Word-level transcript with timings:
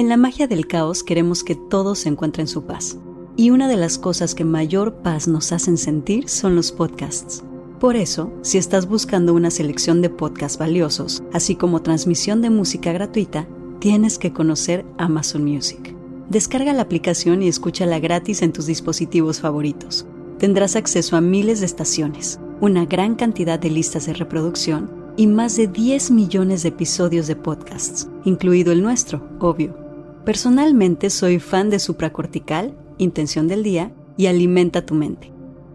En 0.00 0.08
la 0.08 0.16
magia 0.16 0.46
del 0.46 0.66
caos 0.66 1.02
queremos 1.02 1.44
que 1.44 1.54
todos 1.54 2.06
encuentren 2.06 2.48
su 2.48 2.64
paz. 2.64 2.96
Y 3.36 3.50
una 3.50 3.68
de 3.68 3.76
las 3.76 3.98
cosas 3.98 4.34
que 4.34 4.46
mayor 4.46 5.02
paz 5.02 5.28
nos 5.28 5.52
hacen 5.52 5.76
sentir 5.76 6.30
son 6.30 6.56
los 6.56 6.72
podcasts. 6.72 7.44
Por 7.78 7.96
eso, 7.96 8.32
si 8.40 8.56
estás 8.56 8.88
buscando 8.88 9.34
una 9.34 9.50
selección 9.50 10.00
de 10.00 10.08
podcasts 10.08 10.56
valiosos, 10.56 11.22
así 11.34 11.54
como 11.54 11.82
transmisión 11.82 12.40
de 12.40 12.48
música 12.48 12.94
gratuita, 12.94 13.46
tienes 13.78 14.16
que 14.16 14.32
conocer 14.32 14.86
Amazon 14.96 15.44
Music. 15.44 15.94
Descarga 16.30 16.72
la 16.72 16.80
aplicación 16.80 17.42
y 17.42 17.48
escúchala 17.48 17.98
gratis 17.98 18.40
en 18.40 18.54
tus 18.54 18.64
dispositivos 18.64 19.40
favoritos. 19.40 20.06
Tendrás 20.38 20.76
acceso 20.76 21.18
a 21.18 21.20
miles 21.20 21.60
de 21.60 21.66
estaciones, 21.66 22.40
una 22.62 22.86
gran 22.86 23.16
cantidad 23.16 23.58
de 23.58 23.68
listas 23.68 24.06
de 24.06 24.14
reproducción 24.14 24.90
y 25.18 25.26
más 25.26 25.56
de 25.56 25.66
10 25.66 26.10
millones 26.12 26.62
de 26.62 26.70
episodios 26.70 27.26
de 27.26 27.36
podcasts, 27.36 28.08
incluido 28.24 28.72
el 28.72 28.80
nuestro, 28.80 29.28
obvio. 29.40 29.79
Personalmente 30.24 31.10
soy 31.10 31.38
fan 31.38 31.70
de 31.70 31.78
Supracortical, 31.78 32.76
Intención 32.98 33.48
del 33.48 33.62
Día 33.62 33.92
y 34.16 34.26
Alimenta 34.26 34.84
tu 34.84 34.94
Mente. 34.94 35.32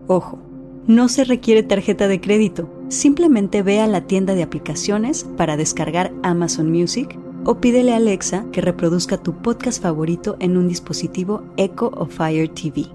Ojo, 0.08 0.40
no 0.88 1.10
se 1.10 1.24
requiere 1.24 1.64
tarjeta 1.64 2.08
de 2.08 2.22
crédito, 2.22 2.70
simplemente 2.90 3.64
ve 3.64 3.80
a 3.80 3.88
la 3.88 4.02
tienda 4.02 4.36
de 4.36 4.44
aplicaciones 4.44 5.26
para 5.36 5.58
descargar 5.58 6.14
Amazon 6.22 6.72
Music 6.72 7.18
o 7.44 7.60
pídele 7.60 7.94
a 7.94 7.96
Alexa 7.98 8.46
que 8.52 8.62
reproduzca 8.62 9.18
tu 9.18 9.42
podcast 9.42 9.82
favorito 9.82 10.38
en 10.40 10.58
un 10.58 10.68
dispositivo 10.68 11.42
Echo 11.58 11.90
o 11.96 12.06
Fire 12.06 12.50
TV. 12.50 12.86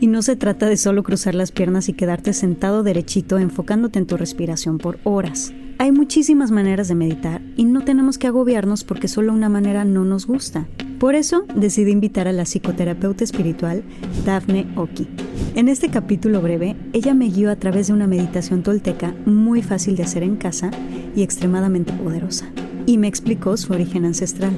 Y 0.00 0.08
no 0.08 0.22
se 0.22 0.36
trata 0.36 0.68
de 0.68 0.76
solo 0.76 1.02
cruzar 1.02 1.34
las 1.34 1.52
piernas 1.52 1.88
y 1.88 1.94
quedarte 1.94 2.32
sentado 2.32 2.82
derechito 2.82 3.38
enfocándote 3.38 3.98
en 3.98 4.06
tu 4.06 4.16
respiración 4.16 4.78
por 4.78 4.98
horas. 5.04 5.52
Hay 5.78 5.92
muchísimas 5.92 6.50
maneras 6.50 6.88
de 6.88 6.94
meditar 6.94 7.42
y 7.56 7.64
no 7.64 7.84
tenemos 7.84 8.16
que 8.16 8.26
agobiarnos 8.26 8.84
porque 8.84 9.08
solo 9.08 9.32
una 9.32 9.48
manera 9.48 9.84
no 9.84 10.04
nos 10.04 10.26
gusta. 10.26 10.66
Por 10.98 11.14
eso 11.14 11.44
decidí 11.54 11.90
invitar 11.90 12.28
a 12.28 12.32
la 12.32 12.44
psicoterapeuta 12.44 13.24
espiritual 13.24 13.84
Daphne 14.24 14.66
Oki. 14.76 15.06
En 15.54 15.68
este 15.68 15.90
capítulo 15.90 16.40
breve, 16.40 16.76
ella 16.94 17.12
me 17.12 17.28
guió 17.28 17.50
a 17.50 17.56
través 17.56 17.88
de 17.88 17.92
una 17.92 18.06
meditación 18.06 18.62
tolteca 18.62 19.14
muy 19.26 19.62
fácil 19.62 19.96
de 19.96 20.04
hacer 20.04 20.22
en 20.22 20.36
casa 20.36 20.70
y 21.14 21.22
extremadamente 21.22 21.92
poderosa. 21.92 22.46
Y 22.86 22.96
me 22.96 23.08
explicó 23.08 23.56
su 23.58 23.72
origen 23.74 24.06
ancestral. 24.06 24.52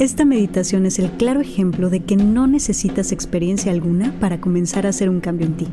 Esta 0.00 0.24
meditación 0.24 0.86
es 0.86 0.98
el 0.98 1.08
claro 1.12 1.40
ejemplo 1.40 1.88
de 1.88 2.00
que 2.00 2.16
no 2.16 2.48
necesitas 2.48 3.12
experiencia 3.12 3.70
alguna 3.70 4.12
para 4.18 4.40
comenzar 4.40 4.86
a 4.86 4.88
hacer 4.88 5.08
un 5.08 5.20
cambio 5.20 5.46
en 5.46 5.56
ti. 5.56 5.68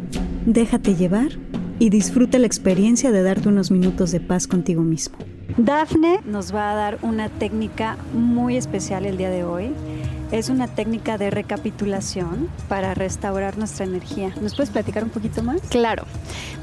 Déjate 0.45 0.94
llevar 0.94 1.31
y 1.80 1.89
disfruta 1.89 2.38
la 2.38 2.45
experiencia 2.45 3.11
de 3.11 3.23
darte 3.23 3.50
unos 3.50 3.72
minutos 3.72 4.11
de 4.11 4.19
paz 4.19 4.45
contigo 4.45 4.83
mismo. 4.83 5.17
Dafne 5.58 6.19
nos 6.28 6.53
va 6.53 6.72
a 6.72 6.75
dar 6.75 7.00
una 7.02 7.30
técnica 7.30 7.97
muy 8.13 8.57
especial 8.57 9.07
el 9.07 9.18
día 9.18 9.31
de 9.31 9.44
hoy. 9.44 9.72
Es 10.31 10.50
una 10.50 10.68
técnica 10.68 11.18
de 11.18 11.30
recapitulación 11.30 12.50
para 12.69 12.94
restaurar 12.94 13.58
nuestra 13.58 13.86
energía. 13.86 14.34
¿Nos 14.42 14.56
puedes 14.56 14.69
platicar 14.69 15.03
un 15.03 15.09
poquito 15.09 15.44
más? 15.44 15.59
Claro. 15.69 16.06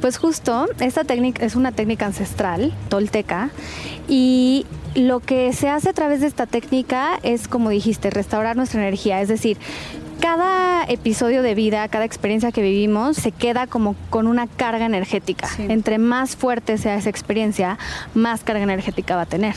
Pues 0.01 0.17
justo, 0.17 0.67
esta 0.81 1.05
técnica 1.05 1.45
es 1.45 1.55
una 1.55 1.73
técnica 1.73 2.07
ancestral, 2.07 2.73
tolteca, 2.89 3.51
y 4.09 4.65
lo 4.95 5.21
que 5.21 5.53
se 5.53 5.69
hace 5.69 5.91
a 5.91 5.93
través 5.93 6.23
de 6.23 6.29
esta 6.29 6.47
técnica 6.47 7.21
es, 7.23 7.47
como 7.47 7.69
dijiste, 7.69 8.09
restaurar 8.09 8.57
nuestra 8.57 8.81
energía. 8.81 9.21
Es 9.21 9.29
decir, 9.29 9.59
cada 10.21 10.58
episodio 10.85 11.43
de 11.43 11.55
vida, 11.55 11.87
cada 11.89 12.05
experiencia 12.05 12.53
que 12.53 12.63
vivimos, 12.63 13.17
se 13.17 13.33
queda 13.33 13.67
como 13.67 13.97
con 14.11 14.27
una 14.27 14.47
carga 14.47 14.87
energética. 14.87 15.49
Entre 15.59 15.99
más 15.99 16.37
fuerte 16.37 16.79
sea 16.79 16.97
esa 16.97 17.11
experiencia, 17.11 17.79
más 18.15 18.45
carga 18.45 18.63
energética 18.63 19.17
va 19.17 19.23
a 19.23 19.27
tener. 19.27 19.55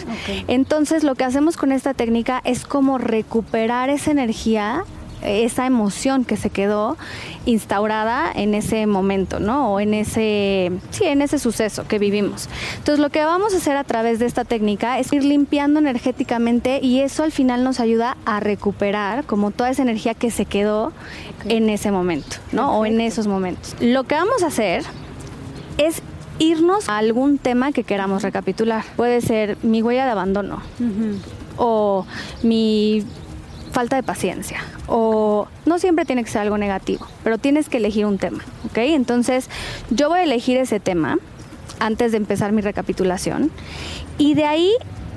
Entonces, 0.47 1.03
lo 1.03 1.15
que 1.15 1.23
hacemos 1.23 1.57
con 1.57 1.71
esta 1.71 1.93
técnica 1.93 2.41
es 2.43 2.65
como 2.65 2.97
recuperar 2.97 3.89
esa 3.89 4.11
energía 4.11 4.83
esa 5.21 5.65
emoción 5.65 6.25
que 6.25 6.37
se 6.37 6.49
quedó 6.49 6.97
instaurada 7.45 8.31
en 8.33 8.53
ese 8.53 8.85
momento, 8.85 9.39
¿no? 9.39 9.73
O 9.73 9.79
en 9.79 9.93
ese, 9.93 10.71
sí, 10.91 11.05
en 11.05 11.21
ese 11.21 11.39
suceso 11.39 11.87
que 11.87 11.99
vivimos. 11.99 12.49
Entonces, 12.77 12.99
lo 12.99 13.09
que 13.09 13.23
vamos 13.23 13.53
a 13.53 13.57
hacer 13.57 13.77
a 13.77 13.83
través 13.83 14.19
de 14.19 14.25
esta 14.25 14.45
técnica 14.45 14.99
es 14.99 15.11
ir 15.13 15.23
limpiando 15.23 15.79
energéticamente 15.79 16.79
y 16.81 16.99
eso 16.99 17.23
al 17.23 17.31
final 17.31 17.63
nos 17.63 17.79
ayuda 17.79 18.17
a 18.25 18.39
recuperar 18.39 19.25
como 19.25 19.51
toda 19.51 19.69
esa 19.69 19.81
energía 19.81 20.13
que 20.13 20.31
se 20.31 20.45
quedó 20.45 20.91
en 21.45 21.69
ese 21.69 21.91
momento, 21.91 22.37
¿no? 22.51 22.79
O 22.79 22.85
en 22.85 23.01
esos 23.01 23.27
momentos. 23.27 23.75
Lo 23.79 24.03
que 24.03 24.15
vamos 24.15 24.43
a 24.43 24.47
hacer 24.47 24.83
es 25.77 26.01
irnos 26.39 26.89
a 26.89 26.97
algún 26.97 27.37
tema 27.37 27.71
que 27.71 27.83
queramos 27.83 28.23
recapitular. 28.23 28.83
Puede 28.95 29.21
ser 29.21 29.57
mi 29.63 29.81
huella 29.81 30.05
de 30.05 30.11
abandono. 30.11 30.61
O 31.57 32.05
mi 32.43 33.03
falta 33.71 33.95
de 33.95 34.03
paciencia 34.03 34.59
o 34.87 35.47
no 35.65 35.79
siempre 35.79 36.05
tiene 36.05 36.23
que 36.23 36.29
ser 36.29 36.41
algo 36.41 36.57
negativo, 36.57 37.07
pero 37.23 37.37
tienes 37.37 37.69
que 37.69 37.77
elegir 37.77 38.05
un 38.05 38.17
tema, 38.17 38.43
¿ok? 38.65 38.77
Entonces 38.77 39.49
yo 39.89 40.09
voy 40.09 40.19
a 40.19 40.23
elegir 40.23 40.57
ese 40.57 40.79
tema 40.79 41.17
antes 41.79 42.11
de 42.11 42.17
empezar 42.17 42.51
mi 42.51 42.61
recapitulación 42.61 43.51
y 44.17 44.35
de 44.35 44.45
ahí 44.45 44.71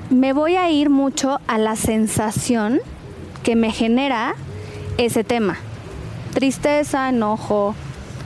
me 0.09 0.33
voy 0.33 0.55
a 0.55 0.69
ir 0.69 0.89
mucho 0.89 1.39
a 1.47 1.57
la 1.57 1.75
sensación 1.75 2.79
que 3.43 3.55
me 3.55 3.71
genera 3.71 4.35
ese 4.97 5.23
tema. 5.23 5.57
Tristeza, 6.33 7.09
enojo, 7.09 7.75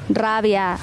rabia, 0.10 0.78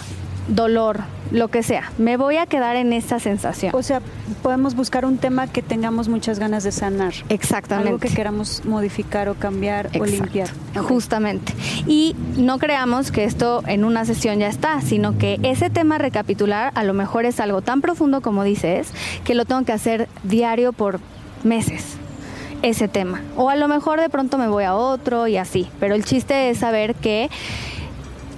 dolor, 0.48 1.00
lo 1.30 1.48
que 1.48 1.62
sea. 1.62 1.92
Me 1.98 2.16
voy 2.16 2.36
a 2.36 2.46
quedar 2.46 2.76
en 2.76 2.92
esa 2.92 3.18
sensación. 3.18 3.74
O 3.74 3.82
sea, 3.82 4.00
podemos 4.42 4.74
buscar 4.74 5.04
un 5.04 5.18
tema 5.18 5.46
que 5.46 5.62
tengamos 5.62 6.08
muchas 6.08 6.38
ganas 6.38 6.64
de 6.64 6.72
sanar. 6.72 7.14
Exactamente. 7.28 7.88
Algo 7.88 8.00
que 8.00 8.08
queramos 8.08 8.64
modificar 8.64 9.28
o 9.28 9.34
cambiar 9.34 9.90
o 9.98 10.04
limpiar. 10.04 10.48
Justamente. 10.76 11.52
Y 11.86 12.14
no 12.36 12.58
creamos 12.58 13.10
que 13.10 13.24
esto 13.24 13.62
en 13.66 13.84
una 13.84 14.04
sesión 14.04 14.38
ya 14.38 14.48
está, 14.48 14.80
sino 14.80 15.18
que 15.18 15.38
ese 15.42 15.70
tema 15.70 15.98
recapitular 15.98 16.72
a 16.74 16.84
lo 16.84 16.94
mejor 16.94 17.24
es 17.24 17.40
algo 17.40 17.62
tan 17.62 17.80
profundo 17.80 18.20
como 18.20 18.44
dices, 18.44 18.92
que 19.24 19.34
lo 19.34 19.44
tengo 19.44 19.64
que 19.64 19.72
hacer 19.72 20.08
diario 20.22 20.72
por 20.72 21.00
meses 21.44 21.96
ese 22.62 22.88
tema. 22.88 23.20
O 23.36 23.50
a 23.50 23.56
lo 23.56 23.68
mejor 23.68 24.00
de 24.00 24.08
pronto 24.08 24.38
me 24.38 24.48
voy 24.48 24.64
a 24.64 24.74
otro 24.74 25.26
y 25.26 25.36
así. 25.36 25.68
Pero 25.80 25.94
el 25.94 26.04
chiste 26.04 26.50
es 26.50 26.58
saber 26.58 26.94
que 26.94 27.30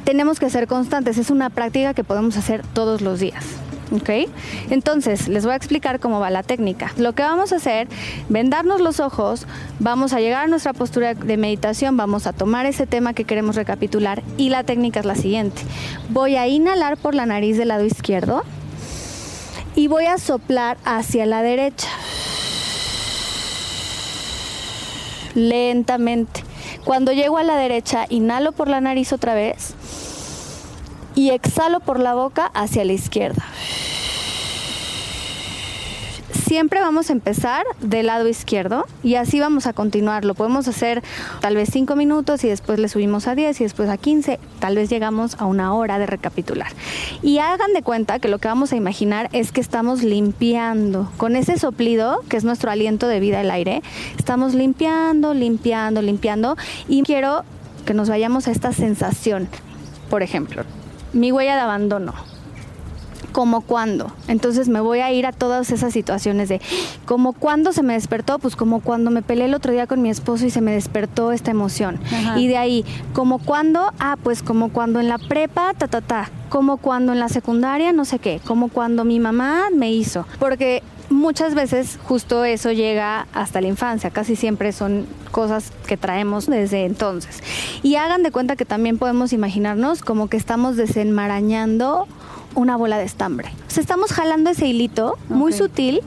tenemos 0.09 0.41
que 0.41 0.49
ser 0.49 0.67
constantes. 0.67 1.19
Es 1.19 1.29
una 1.29 1.51
práctica 1.51 1.93
que 1.93 2.03
podemos 2.03 2.39
hacer 2.39 2.63
todos 2.73 3.03
los 3.03 3.21
días. 3.21 3.45
¿Ok? 3.93 4.31
Entonces, 4.71 5.29
les 5.29 5.45
voy 5.45 5.53
a 5.53 5.57
explicar 5.57 6.01
cómo 6.01 6.19
va 6.19 6.31
la 6.31 6.43
técnica. 6.43 6.95
Lo 6.97 7.13
que 7.13 7.21
vamos 7.23 7.53
a 7.53 7.57
hacer, 7.57 7.89
vendarnos 8.31 8.81
los 8.81 9.01
ojos, 9.01 9.47
vamos 9.81 10.15
a 10.15 10.21
llegar 10.21 10.45
a 10.45 10.47
nuestra 10.47 10.73
postura 10.73 11.13
de 11.13 11.37
meditación, 11.37 11.99
vamos 11.99 12.27
a 12.27 12.33
tomar 12.33 12.65
ese 12.65 12.87
tema 12.87 13.13
que 13.13 13.25
queremos 13.25 13.55
recapitular 13.55 14.23
y 14.39 14.49
la 14.49 14.65
técnica 14.65 15.01
es 15.01 15.05
la 15.05 15.15
siguiente. 15.15 15.61
Voy 16.09 16.37
a 16.37 16.49
inhalar 16.49 16.97
por 16.97 17.15
la 17.15 17.27
nariz 17.27 17.59
del 17.59 17.69
lado 17.69 17.85
izquierdo 17.85 18.45
y 19.75 19.89
voy 19.89 20.07
a 20.07 20.17
soplar 20.17 20.79
hacia 20.87 21.27
la 21.27 21.43
derecha. 21.43 21.89
Lentamente. 25.35 26.48
Cuando 26.85 27.13
llego 27.13 27.39
a 27.39 27.43
la 27.43 27.57
derecha, 27.57 28.07
inhalo 28.09 28.53
por 28.53 28.69
la 28.69 28.81
nariz 28.81 29.13
otra 29.13 29.35
vez 29.35 29.75
y 31.15 31.31
exhalo 31.31 31.81
por 31.81 31.99
la 31.99 32.15
boca 32.15 32.51
hacia 32.55 32.85
la 32.85 32.93
izquierda. 32.93 33.45
Siempre 36.49 36.81
vamos 36.81 37.11
a 37.11 37.13
empezar 37.13 37.67
del 37.83 38.07
lado 38.07 38.27
izquierdo 38.27 38.87
y 39.03 39.17
así 39.17 39.39
vamos 39.39 39.67
a 39.67 39.75
continuar. 39.75 40.25
Lo 40.25 40.33
podemos 40.33 40.67
hacer 40.67 41.03
tal 41.43 41.57
vez 41.57 41.69
5 41.71 41.95
minutos 41.95 42.43
y 42.43 42.49
después 42.49 42.79
le 42.79 42.89
subimos 42.89 43.29
a 43.29 43.35
10 43.35 43.61
y 43.61 43.65
después 43.65 43.91
a 43.91 43.99
15. 43.99 44.41
Tal 44.59 44.75
vez 44.75 44.89
llegamos 44.89 45.37
a 45.39 45.45
una 45.45 45.75
hora 45.75 45.99
de 45.99 46.07
recapitular. 46.07 46.69
Y 47.21 47.37
hagan 47.37 47.75
de 47.75 47.83
cuenta 47.83 48.19
que 48.19 48.29
lo 48.29 48.39
que 48.39 48.49
vamos 48.49 48.73
a 48.73 48.77
imaginar 48.77 49.29
es 49.35 49.53
que 49.53 49.61
estamos 49.61 50.03
limpiando. 50.03 51.13
Con 51.19 51.37
ese 51.37 51.59
soplido, 51.59 52.23
que 52.31 52.39
es 52.39 52.45
nuestro 52.45 52.71
aliento 52.71 53.09
de 53.09 53.21
vida, 53.21 53.43
el 53.43 53.51
aire, 53.51 53.83
estamos 54.17 54.55
limpiando, 54.55 55.35
limpiando, 55.35 56.01
limpiando. 56.01 56.57
Y 56.89 57.03
quiero 57.03 57.45
que 57.85 57.93
nos 57.93 58.09
vayamos 58.09 58.49
a 58.49 58.53
esta 58.53 58.73
sensación. 58.73 59.51
Por 60.09 60.23
ejemplo, 60.23 60.63
mi 61.13 61.31
huella 61.31 61.57
de 61.57 61.61
abandono. 61.61 62.38
¿Como 63.33 63.61
cuándo? 63.61 64.13
Entonces 64.27 64.69
me 64.69 64.81
voy 64.81 65.01
a 65.01 65.13
ir 65.13 65.27
a 65.27 65.33
todas 65.33 65.71
esas 65.71 65.93
situaciones 65.93 66.49
de 66.49 66.61
como 67.05 67.33
cuando 67.33 67.73
se 67.73 67.83
me 67.83 67.95
despertó, 67.95 68.39
pues 68.39 68.57
como 68.57 68.81
cuando 68.81 69.11
me 69.11 69.23
peleé 69.23 69.47
el 69.47 69.55
otro 69.55 69.73
día 69.73 69.87
con 69.87 70.03
mi 70.03 70.11
esposo 70.11 70.47
y 70.47 70.51
se 70.51 70.61
me 70.61 70.73
despertó 70.73 71.33
esta 71.33 71.51
emoción. 71.51 72.01
Y 72.37 72.49
de 72.49 72.57
ahí, 72.57 72.85
como 73.13 73.39
cuando, 73.39 73.93
ah, 73.99 74.17
pues 74.23 74.43
como 74.43 74.71
cuando 74.71 75.01
en 75.01 75.09
la 75.09 75.19
prepa, 75.19 75.75
ta, 75.75 75.89
ta, 75.89 76.01
ta, 76.01 76.31
como 76.49 76.79
cuando 76.79 77.13
en 77.13 77.21
la 77.21 77.29
secundaria, 77.29 77.93
no 77.93 78.05
sé 78.05 78.19
qué, 78.19 78.41
como 78.45 78.69
cuando 78.69 79.05
mi 79.05 79.21
mamá 79.21 79.69
me 79.75 79.91
hizo. 79.93 80.27
Porque 80.39 80.83
muchas 81.11 81.55
veces 81.55 81.99
justo 82.05 82.45
eso 82.45 82.73
llega 82.73 83.27
hasta 83.33 83.61
la 83.61 83.69
infancia, 83.69 84.11
casi 84.11 84.37
siempre 84.37 84.73
son 84.73 85.07
cosas 85.31 85.73
que 85.87 85.97
traemos 85.97 86.47
desde 86.47 86.85
entonces. 86.85 87.43
Y 87.83 87.97
hagan 87.97 88.23
de 88.23 88.31
cuenta 88.31 88.57
que 88.57 88.65
también 88.65 88.99
podemos 88.99 89.33
imaginarnos 89.33 90.03
como 90.03 90.29
que 90.29 90.37
estamos 90.37 90.77
desenmarañando 90.77 92.07
una 92.55 92.77
bola 92.77 92.99
de 92.99 93.05
estambre. 93.05 93.51
O 93.67 93.71
sea, 93.71 93.81
estamos 93.81 94.13
jalando 94.13 94.51
ese 94.51 94.67
hilito 94.67 95.19
muy 95.29 95.53
sutil 95.53 96.01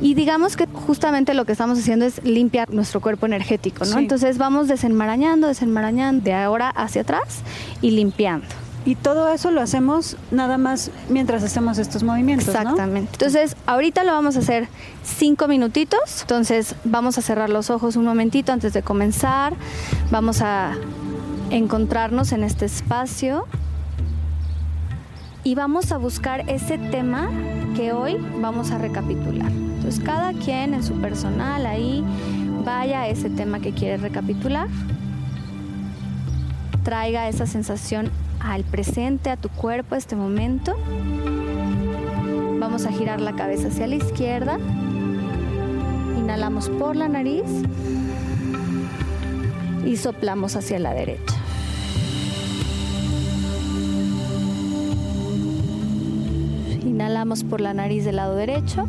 y 0.00 0.14
digamos 0.14 0.56
que 0.56 0.66
justamente 0.66 1.34
lo 1.34 1.44
que 1.44 1.52
estamos 1.52 1.78
haciendo 1.78 2.04
es 2.04 2.22
limpiar 2.24 2.72
nuestro 2.72 3.00
cuerpo 3.00 3.26
energético, 3.26 3.84
¿no? 3.84 3.98
Entonces 3.98 4.38
vamos 4.38 4.68
desenmarañando, 4.68 5.48
desenmarañando 5.48 6.24
de 6.24 6.34
ahora 6.34 6.70
hacia 6.70 7.02
atrás 7.02 7.40
y 7.82 7.90
limpiando. 7.90 8.46
Y 8.84 8.94
todo 8.94 9.28
eso 9.30 9.50
lo 9.50 9.60
hacemos 9.60 10.16
nada 10.30 10.56
más 10.56 10.90
mientras 11.08 11.42
hacemos 11.42 11.78
estos 11.78 12.04
movimientos. 12.04 12.48
Exactamente. 12.48 13.10
Entonces, 13.12 13.54
ahorita 13.66 14.02
lo 14.04 14.12
vamos 14.12 14.36
a 14.36 14.38
hacer 14.38 14.68
cinco 15.04 15.46
minutitos. 15.46 16.22
Entonces, 16.22 16.74
vamos 16.84 17.18
a 17.18 17.22
cerrar 17.22 17.50
los 17.50 17.68
ojos 17.68 17.96
un 17.96 18.04
momentito 18.04 18.52
antes 18.52 18.72
de 18.72 18.82
comenzar. 18.82 19.52
Vamos 20.10 20.40
a 20.40 20.74
encontrarnos 21.50 22.32
en 22.32 22.44
este 22.44 22.64
espacio 22.64 23.46
y 25.44 25.54
vamos 25.54 25.92
a 25.92 25.98
buscar 25.98 26.48
ese 26.48 26.78
tema 26.78 27.28
que 27.76 27.92
hoy 27.92 28.16
vamos 28.40 28.70
a 28.70 28.78
recapitular. 28.78 29.50
Entonces, 29.50 30.02
cada 30.04 30.32
quien 30.32 30.74
en 30.74 30.82
su 30.82 30.94
personal 31.00 31.64
ahí 31.66 32.04
vaya 32.64 33.02
a 33.02 33.08
ese 33.08 33.30
tema 33.30 33.60
que 33.60 33.72
quiere 33.72 33.96
recapitular. 33.96 34.68
Traiga 36.82 37.28
esa 37.28 37.46
sensación 37.46 38.10
al 38.40 38.64
presente, 38.64 39.30
a 39.30 39.36
tu 39.36 39.48
cuerpo, 39.48 39.94
a 39.94 39.98
este 39.98 40.16
momento. 40.16 40.76
Vamos 42.58 42.86
a 42.86 42.92
girar 42.92 43.20
la 43.20 43.34
cabeza 43.34 43.68
hacia 43.68 43.86
la 43.86 43.96
izquierda. 43.96 44.58
Inhalamos 46.18 46.68
por 46.68 46.96
la 46.96 47.08
nariz 47.08 47.44
y 49.86 49.96
soplamos 49.96 50.56
hacia 50.56 50.78
la 50.78 50.92
derecha. 50.92 51.37
Inhalamos 56.98 57.44
por 57.44 57.60
la 57.60 57.74
nariz 57.74 58.04
del 58.04 58.16
lado 58.16 58.34
derecho 58.34 58.88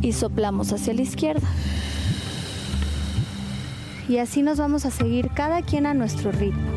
y 0.00 0.14
soplamos 0.14 0.72
hacia 0.72 0.94
la 0.94 1.02
izquierda. 1.02 1.46
Y 4.08 4.16
así 4.16 4.40
nos 4.40 4.56
vamos 4.56 4.86
a 4.86 4.90
seguir 4.90 5.28
cada 5.34 5.60
quien 5.60 5.84
a 5.84 5.92
nuestro 5.92 6.32
ritmo. 6.32 6.75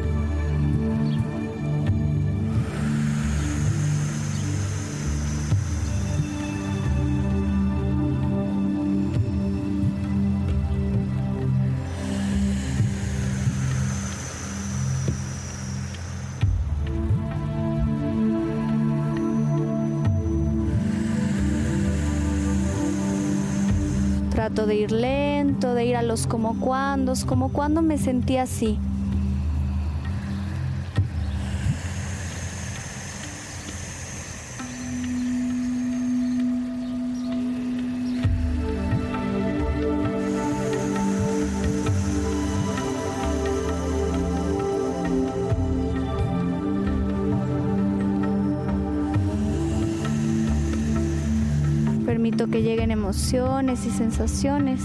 Trato 24.40 24.66
de 24.66 24.76
ir 24.76 24.94
lento, 24.94 25.74
de 25.74 25.84
ir 25.84 25.98
a 25.98 26.02
los 26.02 26.26
como 26.26 26.58
cuando, 26.62 27.12
como 27.28 27.52
cuando 27.52 27.82
me 27.82 27.98
sentí 27.98 28.38
así. 28.38 28.80
Que 52.50 52.62
lleguen 52.62 52.92
emociones 52.92 53.86
y 53.86 53.90
sensaciones. 53.92 54.82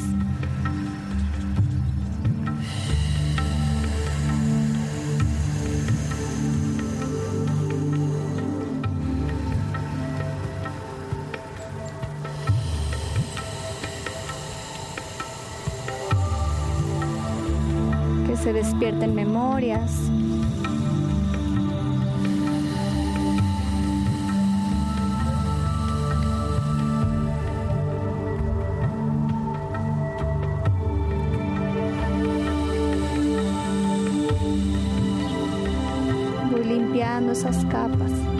Esas 37.94 38.10
capas. 38.10 38.33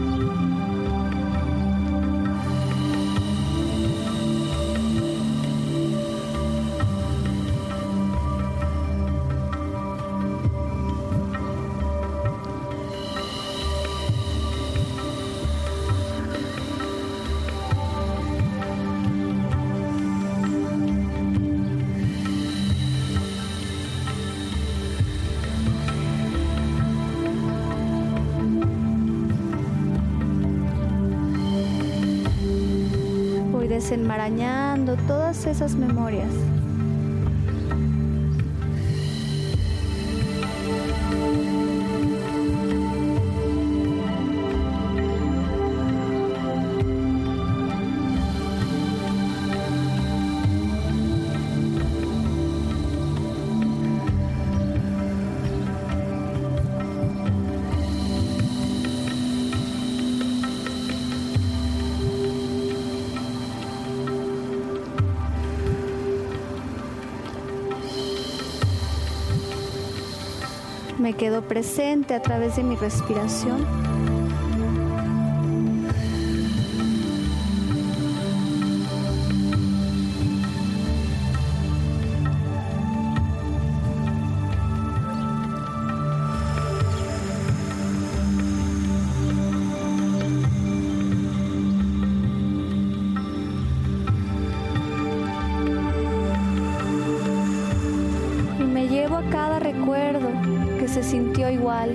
Desenmarañando 33.95 34.97
todas 35.07 35.47
esas 35.47 35.77
memorias. 35.77 36.27
Me 71.05 71.13
quedo 71.13 71.43
presente 71.43 72.15
a 72.15 72.23
través 72.23 72.57
de 72.57 72.63
mi 72.63 72.77
respiración. 72.77 73.94
sintió 101.15 101.49
igual. 101.49 101.93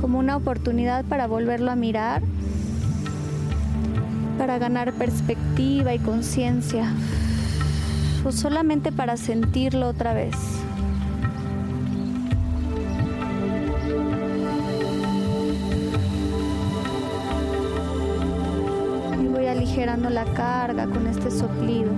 Como 0.00 0.18
una 0.18 0.38
oportunidad 0.38 1.04
para 1.04 1.26
volverlo 1.26 1.70
a 1.70 1.76
mirar, 1.76 2.22
para 4.38 4.56
ganar 4.58 4.94
perspectiva 4.94 5.92
y 5.92 5.98
conciencia, 5.98 6.90
o 8.24 8.32
solamente 8.32 8.90
para 8.90 9.18
sentirlo 9.18 9.88
otra 9.88 10.14
vez. 10.14 10.53
Aligerando 19.84 20.08
la 20.08 20.24
carga 20.32 20.86
con 20.86 21.06
este 21.06 21.30
soplido. 21.30 21.92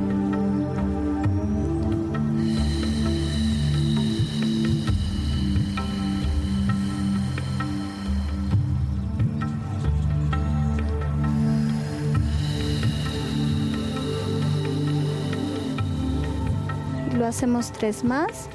lo 17.17 17.25
hacemos 17.25 17.73
tres 17.73 18.05
más. 18.05 18.51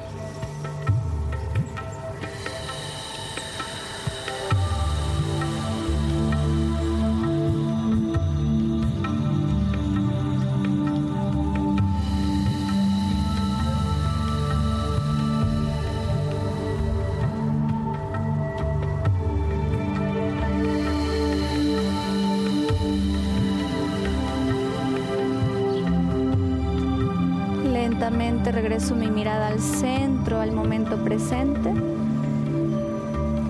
Regreso 28.52 28.96
mi 28.96 29.10
mirada 29.10 29.48
al 29.48 29.60
centro, 29.60 30.40
al 30.40 30.52
momento 30.52 30.96
presente, 31.04 31.74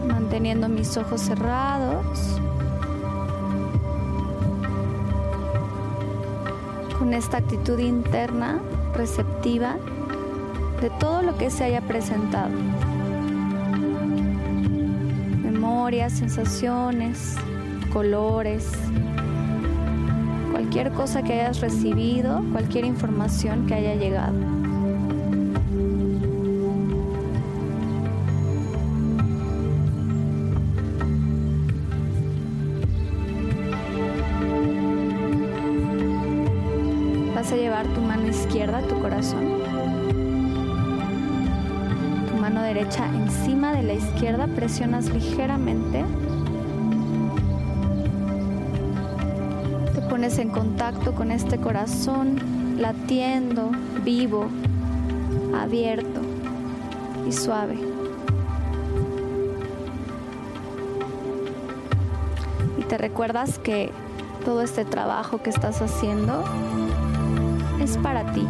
manteniendo 0.08 0.70
mis 0.70 0.96
ojos 0.98 1.22
cerrados. 1.22 2.40
Con 6.98 7.14
esta 7.14 7.38
actitud 7.38 7.80
interna, 7.80 8.62
receptiva, 8.94 9.76
de 10.82 10.90
todo 11.00 11.22
lo 11.22 11.38
que 11.38 11.50
se 11.50 11.66
haya 11.66 11.82
presentado. 11.82 12.52
Memorias, 15.44 16.14
sensaciones, 16.14 17.36
colores, 17.92 18.72
cualquier 20.52 20.92
cosa 20.92 21.22
que 21.22 21.34
hayas 21.34 21.60
recibido, 21.60 22.44
cualquier 22.52 22.86
información 22.86 23.68
que 23.68 23.74
haya 23.76 23.96
llegado. 23.96 24.51
Izquierda 38.72 38.88
tu 38.88 39.02
corazón. 39.02 39.62
Tu 42.30 42.38
mano 42.40 42.62
derecha 42.62 43.06
encima 43.08 43.74
de 43.74 43.84
la 43.84 43.94
izquierda 43.94 44.48
presionas 44.48 45.10
ligeramente. 45.10 46.06
Te 49.94 50.02
pones 50.02 50.38
en 50.38 50.50
contacto 50.50 51.14
con 51.14 51.32
este 51.32 51.58
corazón 51.58 52.78
latiendo, 52.80 53.72
vivo, 54.06 54.48
abierto 55.60 56.22
y 57.28 57.34
suave. 57.34 57.78
Y 62.78 62.84
te 62.84 62.98
recuerdas 62.98 63.60
que 63.60 63.92
todo 64.46 64.62
este 64.62 64.86
trabajo 64.86 65.42
que 65.44 65.50
estás 65.50 65.82
haciendo 65.82 66.44
es 67.82 67.98
para 67.98 68.24
ti. 68.32 68.48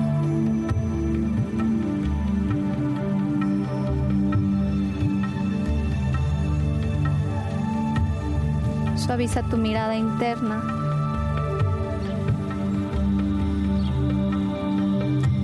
Suaviza 8.98 9.44
tu 9.44 9.58
mirada 9.58 9.96
interna. 9.96 10.62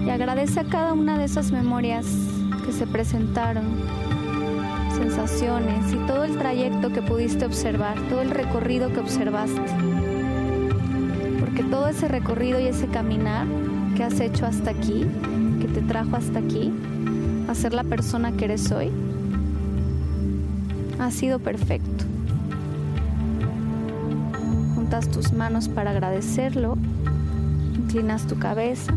Y 0.06 0.10
agradece 0.10 0.60
a 0.60 0.63
cada 0.65 0.94
una 0.94 1.17
de 1.17 1.25
esas 1.25 1.51
memorias 1.51 2.06
que 2.65 2.72
se 2.72 2.88
presentaron, 2.88 3.63
sensaciones 4.96 5.94
y 5.94 5.98
todo 6.08 6.25
el 6.25 6.38
trayecto 6.38 6.91
que 6.91 7.01
pudiste 7.01 7.46
observar, 7.46 8.00
todo 8.10 8.22
el 8.22 8.32
recorrido 8.32 8.91
que 8.91 9.00
observaste. 9.00 9.62
Porque 11.39 11.63
todo 11.63 11.88
ese 11.88 12.08
recorrido 12.08 12.60
y 12.60 12.67
ese 12.67 12.88
caminar 12.88 13.48
que 13.98 14.04
has 14.04 14.20
hecho 14.20 14.46
hasta 14.46 14.70
aquí, 14.70 15.08
que 15.60 15.68
te 15.68 15.82
trajo 15.82 16.16
hasta 16.18 16.38
aquí, 16.38 16.72
a 17.50 17.56
ser 17.56 17.74
la 17.74 17.84
persona 17.84 18.32
que 18.32 18.46
eres 18.46 18.72
hoy, 18.72 18.92
ha 21.00 21.10
sido 21.10 21.39
perfecto. 21.39 22.06
Juntas 24.75 25.10
tus 25.10 25.34
manos 25.34 25.68
para 25.68 25.89
agradecerlo, 25.89 26.77
inclinas 27.75 28.27
tu 28.27 28.38
cabeza. 28.38 28.94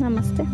Namaste. 0.00 0.44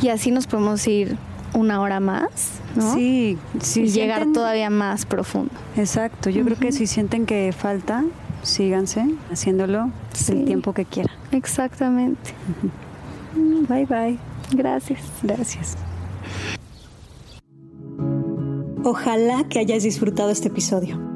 Y 0.00 0.08
así 0.10 0.30
nos 0.30 0.46
podemos 0.46 0.86
ir 0.86 1.18
una 1.56 1.80
hora 1.80 2.00
más, 2.00 2.60
¿no? 2.76 2.94
Sí, 2.94 3.38
sí. 3.60 3.82
Y 3.82 3.88
llegar 3.88 4.26
todavía 4.32 4.70
más 4.70 5.06
profundo. 5.06 5.52
Exacto, 5.76 6.30
yo 6.30 6.44
creo 6.44 6.56
que 6.58 6.70
si 6.70 6.86
sienten 6.86 7.26
que 7.26 7.52
falta, 7.56 8.04
síganse 8.42 9.06
haciéndolo 9.32 9.90
el 10.28 10.44
tiempo 10.44 10.72
que 10.72 10.84
quieran. 10.84 11.14
Exactamente. 11.32 12.32
Bye 13.68 13.86
bye. 13.86 14.18
Gracias. 14.52 15.00
Gracias. 15.22 15.76
Ojalá 18.84 19.44
que 19.48 19.58
hayas 19.58 19.82
disfrutado 19.82 20.30
este 20.30 20.48
episodio. 20.48 21.15